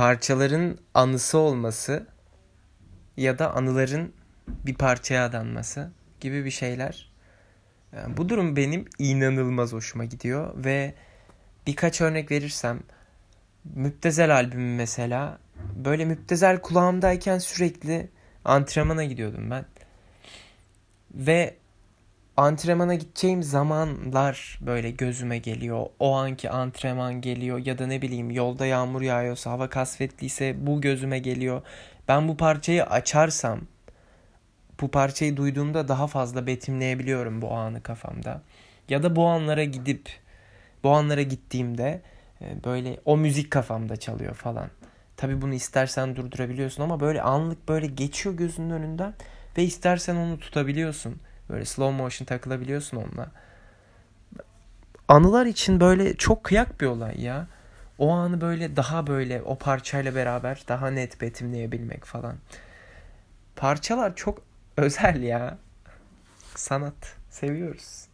[0.00, 2.06] parçaların anısı olması
[3.16, 4.12] ya da anıların
[4.48, 7.12] bir parçaya adanması gibi bir şeyler.
[7.96, 10.94] Yani bu durum benim inanılmaz hoşuma gidiyor ve
[11.66, 12.80] birkaç örnek verirsem
[13.64, 15.38] Müptezel albümü mesela
[15.76, 18.08] böyle Müptezel kulağımdayken sürekli
[18.44, 19.64] antrenmana gidiyordum ben.
[21.14, 21.56] Ve
[22.40, 25.86] antrenmana gideceğim zamanlar böyle gözüme geliyor.
[25.98, 31.18] O anki antrenman geliyor ya da ne bileyim yolda yağmur yağıyorsa hava kasvetliyse bu gözüme
[31.18, 31.62] geliyor.
[32.08, 33.60] Ben bu parçayı açarsam
[34.80, 38.42] bu parçayı duyduğumda daha fazla betimleyebiliyorum bu anı kafamda.
[38.88, 40.08] Ya da bu anlara gidip
[40.84, 42.02] bu anlara gittiğimde
[42.40, 44.70] e, böyle o müzik kafamda çalıyor falan.
[45.16, 49.14] Tabi bunu istersen durdurabiliyorsun ama böyle anlık böyle geçiyor gözünün önünden
[49.58, 51.20] ve istersen onu tutabiliyorsun.
[51.50, 53.30] Böyle slow motion takılabiliyorsun onunla.
[55.08, 57.46] Anılar için böyle çok kıyak bir olay ya.
[57.98, 62.36] O anı böyle daha böyle o parçayla beraber daha net betimleyebilmek falan.
[63.56, 64.42] Parçalar çok
[64.76, 65.58] özel ya.
[66.56, 67.16] Sanat.
[67.30, 68.09] Seviyoruz.